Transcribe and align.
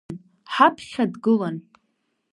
Ҳаԥхьа 0.53 1.05
дгылан. 1.11 1.57